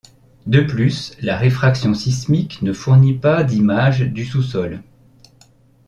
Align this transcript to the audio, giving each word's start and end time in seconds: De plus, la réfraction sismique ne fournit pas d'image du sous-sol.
De 0.47 0.61
plus, 0.61 1.15
la 1.21 1.37
réfraction 1.37 1.93
sismique 1.93 2.63
ne 2.63 2.73
fournit 2.73 3.13
pas 3.13 3.43
d'image 3.43 3.99
du 4.01 4.25
sous-sol. 4.25 4.81